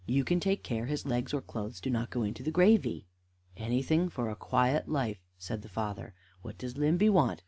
You 0.07 0.23
can 0.23 0.39
take 0.39 0.63
care 0.63 0.87
his 0.87 1.05
legs 1.05 1.31
or 1.31 1.43
clothes 1.43 1.79
do 1.79 1.91
not 1.91 2.09
go 2.09 2.23
into 2.23 2.41
the 2.41 2.49
gravy." 2.49 3.05
"Anything 3.55 4.09
for 4.09 4.31
a 4.31 4.35
quiet 4.35 4.89
life," 4.89 5.19
said 5.37 5.61
the 5.61 5.69
father. 5.69 6.15
"What 6.41 6.57
does 6.57 6.75
Limby 6.75 7.09
want? 7.11 7.39